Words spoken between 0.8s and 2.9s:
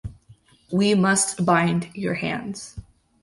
must bind your hands.